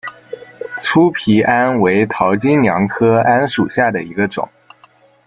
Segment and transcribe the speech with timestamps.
[0.79, 4.49] 粗皮桉为桃金娘科桉属下的一个种。